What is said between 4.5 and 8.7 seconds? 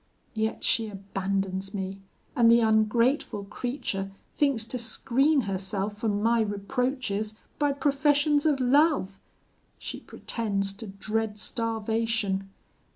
to screen herself from my reproaches by professions of